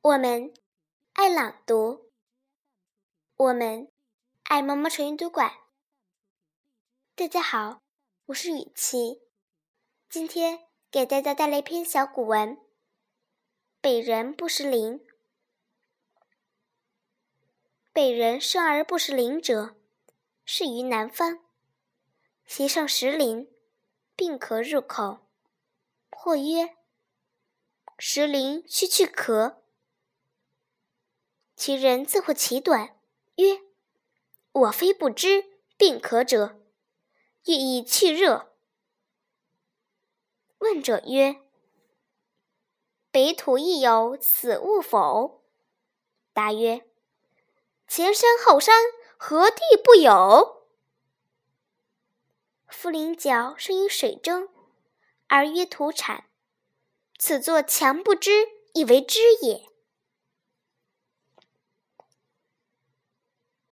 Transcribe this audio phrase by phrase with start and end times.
[0.00, 0.54] 我们
[1.14, 2.12] 爱朗读，
[3.34, 3.90] 我们
[4.44, 5.52] 爱毛毛虫阅读馆。
[7.16, 7.82] 大家好，
[8.26, 9.22] 我是雨琪，
[10.08, 12.56] 今天给大家带来一篇小古文。
[13.80, 15.04] 北人不识林，
[17.92, 19.74] 北人生而不识林者，
[20.44, 21.44] 是于南方。
[22.46, 23.52] 其上石林，
[24.14, 25.26] 并壳入口。
[26.12, 26.76] 或曰：
[27.98, 29.64] 石林须去壳。
[31.58, 32.96] 其人自获其短，
[33.34, 33.62] 曰
[34.52, 35.44] ：“我非不知
[35.76, 36.56] 病可者，
[37.46, 38.54] 欲以去热。”
[40.58, 41.42] 问者曰
[43.10, 45.42] ：“北土亦有此物否？”
[46.32, 46.86] 答曰
[47.88, 48.76] ：“前山后山，
[49.16, 50.62] 何地不有？”
[52.70, 54.48] 茯苓角生于水中，
[55.26, 56.26] 而曰土产，
[57.18, 59.67] 此作强不知，以为知也。